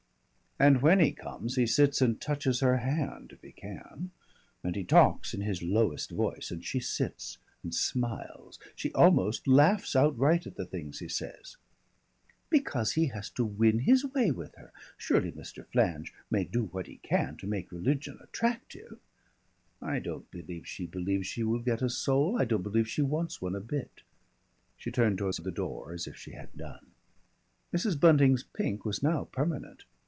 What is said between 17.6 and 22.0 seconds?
religion attractive?" "I don't believe she believes she will get a